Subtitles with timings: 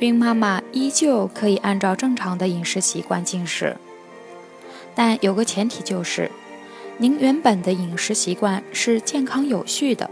[0.00, 3.76] 孕妈妈依旧可以按照正常的饮食习惯进食，
[4.94, 6.30] 但有个前提就是，
[6.96, 10.10] 您原本的饮食习惯是健康有序的。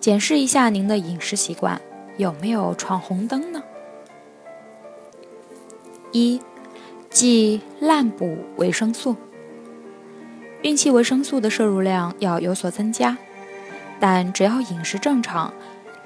[0.00, 1.78] 检视一下您的饮食习惯
[2.16, 3.62] 有没有闯红灯呢？
[6.12, 6.40] 一，
[7.10, 9.16] 忌滥补维生素。
[10.62, 13.18] 孕期维生素的摄入量要有所增加，
[14.00, 15.52] 但只要饮食正常。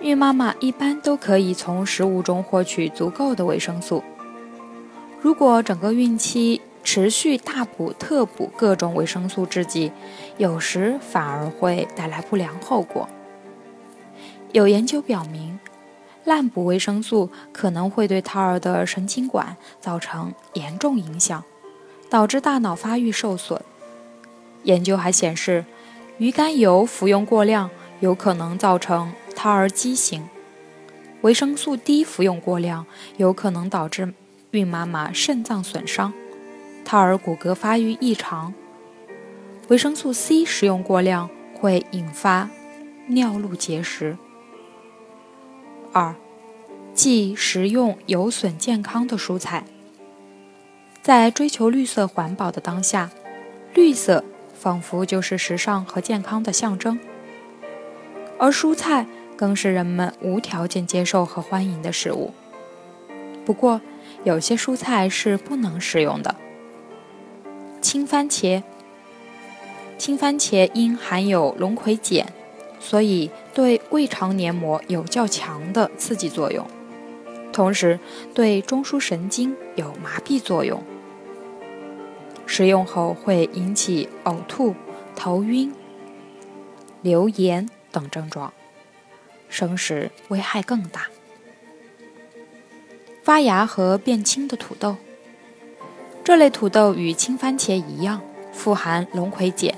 [0.01, 4.03] 孕妈妈一般都可以从食物中获取足够的维生素。
[5.21, 9.93] 如果整个孕期持续大补特补各种维生素制剂，
[10.39, 13.07] 有时反而会带来不良后果。
[14.53, 15.61] 有研究表明，
[16.25, 21.45] 滥补维生素可能会对胎儿的神经管造成严重影响，
[22.09, 23.61] 导致大脑发育受损。
[24.63, 25.67] 研究还显示，
[26.17, 27.69] 鱼肝油服用过量
[28.01, 29.13] 有可能造成。
[29.43, 30.29] 胎儿畸形，
[31.23, 32.85] 维生素 D 服用过量
[33.17, 34.13] 有可能导致
[34.51, 36.13] 孕妈妈肾脏损伤，
[36.85, 38.53] 胎儿骨骼发育异常。
[39.69, 42.51] 维生素 C 食用过量会引发
[43.07, 44.19] 尿路结石。
[45.95, 46.15] 二，
[46.93, 49.65] 忌食用有损健康的蔬菜。
[51.01, 53.09] 在追求绿色环保的当下，
[53.73, 54.23] 绿色
[54.53, 57.01] 仿佛就是时尚和健康的象征，
[58.39, 59.07] 而蔬菜。
[59.41, 62.35] 更是人们无条件接受和欢迎的食物。
[63.47, 63.81] 不过，
[64.23, 66.37] 有些蔬菜是不能食用的。
[67.81, 68.63] 青番茄，
[69.97, 72.27] 青番茄因含有龙葵碱，
[72.79, 76.67] 所以对胃肠黏膜有较强的刺激作用，
[77.51, 77.99] 同时
[78.35, 80.83] 对中枢神经有麻痹作用。
[82.45, 84.75] 食用后会引起呕吐、
[85.17, 85.73] 头晕、
[87.01, 88.53] 流涎等症状。
[89.51, 91.09] 生食危害更大。
[93.23, 94.97] 发芽和变青的土豆，
[96.25, 98.23] 这类土豆与青番茄一样，
[98.53, 99.75] 富含龙葵碱，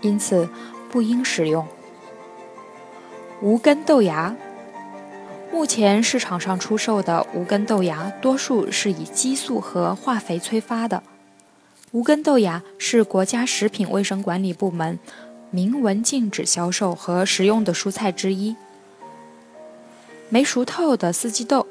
[0.00, 0.48] 因此
[0.90, 1.66] 不应食用。
[3.42, 4.34] 无根豆芽，
[5.52, 11.02] 目前市场上出售的无根豆芽多数是以激素和化肥催发的。
[11.90, 14.98] 无根豆芽是国家食品卫生管理部门。
[15.54, 18.56] 明文禁止销售和食用的蔬菜之一。
[20.30, 21.66] 没熟透的四季豆，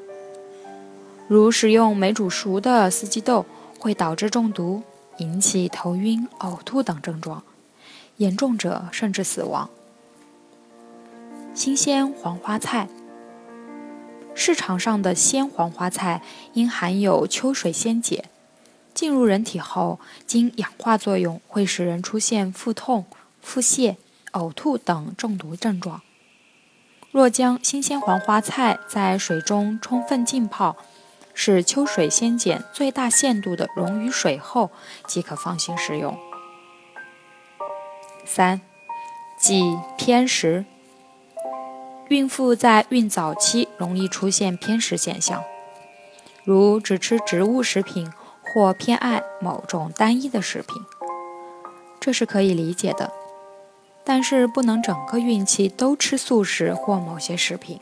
[1.26, 3.44] 如食用没煮熟的四季豆，
[3.80, 4.84] 会导致中毒，
[5.16, 7.42] 引起头晕、呕吐等症状，
[8.18, 9.68] 严重者甚至死亡。
[11.52, 12.88] 新鲜黄花菜，
[14.32, 16.22] 市场上的鲜黄花菜
[16.52, 18.22] 因含有秋水仙碱，
[18.94, 23.04] 进入人体后，经氧化作用会使人出现腹痛。
[23.42, 23.96] 腹泻、
[24.32, 26.00] 呕吐等中毒症状。
[27.10, 30.76] 若将新鲜黄花菜在水中充分浸泡，
[31.34, 34.70] 使秋水仙碱最大限度地溶于水后，
[35.06, 36.18] 即可放心食用。
[38.24, 38.62] 三、
[39.38, 40.64] 忌偏食。
[42.08, 45.42] 孕妇在孕早期容易出现偏食现象，
[46.44, 48.10] 如只吃植物食品
[48.42, 50.76] 或偏爱某种单一的食品，
[52.00, 53.12] 这是可以理解的。
[54.04, 57.78] 但是不能整个孕期都吃素食或某些食品，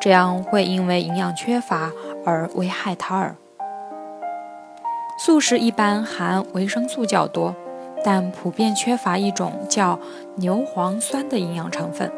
[0.00, 1.92] 这样会因为营养缺乏
[2.24, 3.36] 而危害胎儿。
[5.18, 7.54] 素食一般含维生素较多，
[8.02, 9.98] 但普遍缺乏一种叫
[10.36, 12.10] 牛磺酸的营养成分。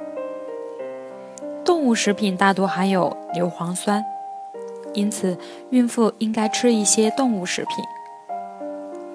[1.64, 4.04] 动物食品大多含有牛磺酸，
[4.94, 5.36] 因此
[5.70, 7.84] 孕妇应该吃一些动物食品。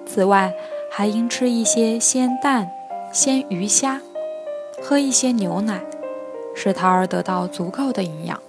[0.04, 0.52] 此外，
[0.90, 2.70] 还应吃一些鲜蛋。
[3.20, 4.00] 鲜鱼虾，
[4.80, 5.82] 喝一些牛奶，
[6.54, 8.40] 使胎儿得到足够的营养。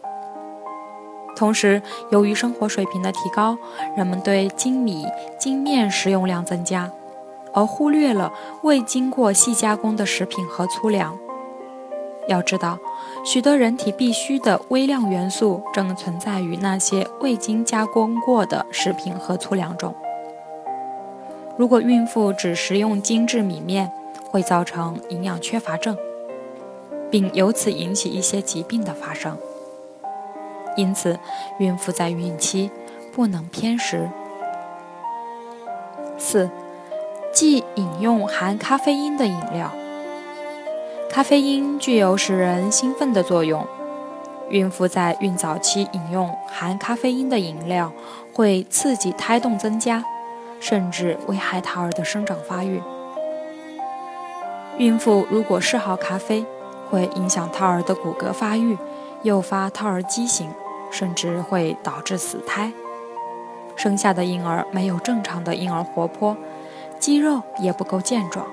[1.35, 1.81] 同时，
[2.11, 3.57] 由于生活水平的提高，
[3.97, 5.07] 人们对精米、
[5.39, 6.91] 精面食用量增加，
[7.51, 8.31] 而忽略了
[8.61, 11.17] 未经过细加工的食品和粗粮。
[12.27, 12.77] 要知道，
[13.25, 19.95] 许多人体必需的微量元素正存在于那些未经加工过的食品和粗粮中。
[21.57, 23.91] 如果孕妇只食用精致米面，
[24.29, 25.97] 会造成营养缺乏症，
[27.09, 29.37] 并由此引起一些疾病的发生。
[30.77, 31.19] 因此，
[31.57, 32.69] 孕妇在孕期
[33.11, 34.09] 不能偏食。
[36.17, 36.49] 四，
[37.33, 39.71] 忌饮用含咖啡因的饮料。
[41.09, 43.65] 咖啡因具有使人兴奋的作用，
[44.49, 47.91] 孕妇在孕早期饮用含咖啡因的饮料，
[48.33, 50.03] 会刺激胎动增加，
[50.59, 52.79] 甚至危害胎儿的生长发育。
[54.79, 56.45] 孕妇如果嗜好咖啡，
[56.89, 58.77] 会影响胎儿的骨骼发育，
[59.23, 60.49] 诱发胎儿畸形，
[60.89, 62.71] 甚至会导致死胎。
[63.75, 66.37] 生下的婴儿没有正常的婴儿活泼，
[66.97, 68.47] 肌肉也不够健壮。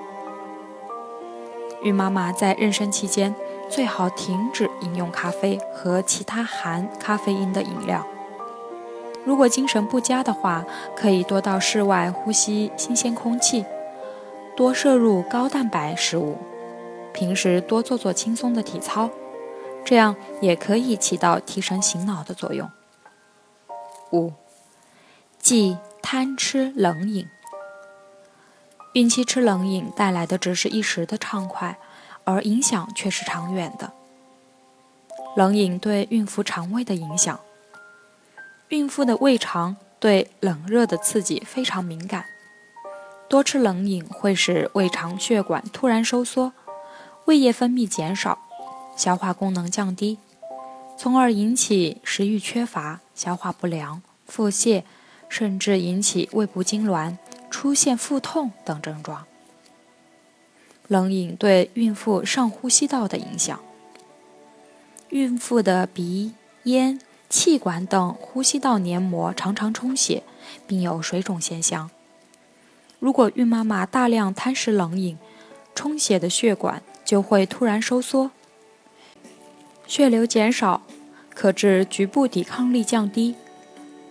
[1.81, 3.33] 孕妈妈在妊娠期间
[3.69, 8.05] 最好停止饮用咖啡和其他含咖啡因的饮料。
[9.23, 13.63] 如果精神不佳的话，可以多到室外呼吸新鲜空气，
[14.57, 16.35] 多摄入高蛋白食物，
[17.13, 19.11] 平时多做做轻松的体操，
[19.85, 22.67] 这样也可以起到提神醒脑的作用。
[24.11, 24.33] 五，
[25.37, 27.27] 忌贪吃冷饮。
[28.93, 31.77] 孕期吃冷饮带来的只是一时的畅快，
[32.23, 33.93] 而影响却是长远的。
[35.35, 37.39] 冷饮对孕妇肠胃的影响，
[38.69, 42.25] 孕妇的胃肠对冷热的刺激非常敏感，
[43.29, 46.53] 多吃冷饮会使胃肠血管突然收缩，
[47.25, 48.39] 胃液分泌减少，
[48.95, 50.17] 消化功能降低，
[50.97, 54.83] 从而引起食欲缺乏、消化不良、腹泻，
[55.27, 57.17] 甚至引起胃部痉挛。
[57.49, 59.25] 出现腹痛等症状。
[60.89, 63.59] 冷饮对孕妇上呼吸道的影响，
[65.09, 66.33] 孕妇的鼻、
[66.63, 66.99] 咽、
[67.29, 70.23] 气管等呼吸道黏膜常常充血，
[70.67, 71.89] 并有水肿现象。
[72.99, 75.17] 如果孕妈妈大量贪食冷饮，
[75.75, 78.31] 充血的血管就会突然收缩，
[79.85, 80.81] 血流减少，
[81.33, 83.35] 可致局部抵抗力降低，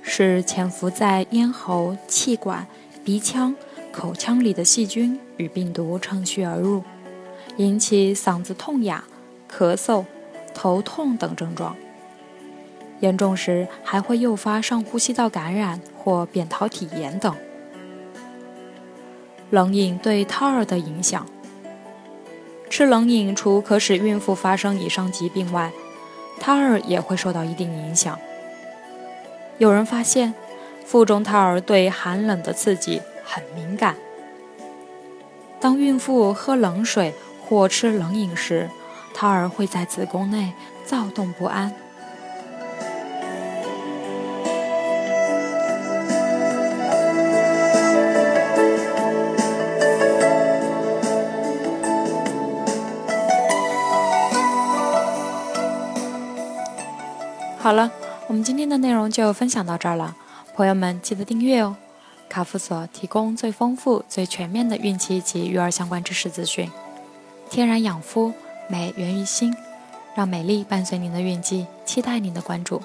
[0.02, 2.66] 使潜伏在咽喉、气管。
[3.04, 3.54] 鼻腔、
[3.92, 6.82] 口腔里的细菌与病毒乘虚而入，
[7.56, 9.04] 引起嗓子痛哑、
[9.48, 10.04] 咳嗽、
[10.52, 11.76] 头痛等症状。
[12.98, 17.32] 严重时还会诱发上呼吸道感染或扁桃体炎等。
[19.50, 21.26] 冷饮对胎儿的影响：
[22.68, 25.72] 吃冷饮除可使孕妇发生以上疾病外，
[26.40, 28.18] 胎儿也会受到一定影响。
[29.58, 30.34] 有人发现。
[30.86, 33.96] 腹中胎儿对寒冷的刺激很敏感。
[35.58, 37.12] 当孕妇喝冷水
[37.44, 38.70] 或吃冷饮时，
[39.12, 40.52] 胎儿会在子宫内
[40.84, 41.74] 躁动不安。
[57.66, 57.90] 好了，
[58.28, 60.14] 我们今天的内容就分享到这儿了。
[60.54, 61.74] 朋友们，记得订阅哦！
[62.28, 66.70] 卡夫所提供最丰富、最全面的孕期及育儿相关知识资讯。
[67.50, 68.32] 天然养肤，
[68.68, 69.52] 美源于心，
[70.14, 72.80] 让美丽伴随您的孕期，期待您的关注。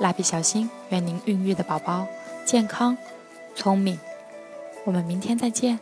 [0.00, 2.06] 蜡笔小新，愿您孕育的宝宝
[2.46, 2.96] 健康、
[3.54, 3.98] 聪明。
[4.86, 5.78] 我们明天再见。